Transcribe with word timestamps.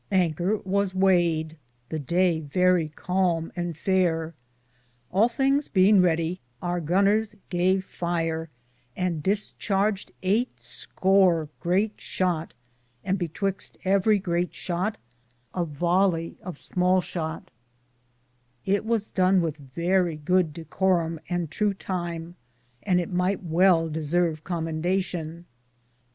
Anker 0.11 0.57
was 0.57 0.95
wayed, 0.95 1.57
the 1.89 1.99
Daye 1.99 2.39
verrie 2.39 2.89
calme 2.95 3.51
and 3.55 3.75
fayere. 3.77 4.33
Althinges 5.13 5.69
beinge 5.69 6.03
reddie, 6.03 6.41
our 6.59 6.81
gonores 6.81 7.35
gave 7.49 7.85
fiere, 7.85 8.49
and 8.95 9.21
dis 9.21 9.51
charged 9.59 10.11
eighte 10.23 10.59
score 10.59 11.49
great 11.59 11.97
shotte, 11.97 12.53
and 13.03 13.19
betwyxte 13.19 13.77
everie 13.85 14.17
greate 14.19 14.55
shott 14.55 14.97
a 15.53 15.63
vallie 15.65 16.35
of 16.41 16.57
smale 16.57 17.01
shott; 17.01 17.51
it 18.65 18.83
was 18.83 19.11
done 19.11 19.39
with 19.39 19.57
verrie 19.57 20.17
good 20.17 20.51
decorume 20.51 21.19
and 21.29 21.51
true 21.51 21.75
time, 21.75 22.35
and 22.81 22.99
it 22.99 23.13
myghte 23.13 23.43
well 23.43 23.87
desarve 23.87 24.43
commendations. 24.43 25.45